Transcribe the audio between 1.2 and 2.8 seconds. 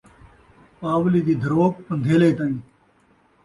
دی دَھروک پن٘دھیلے تئیں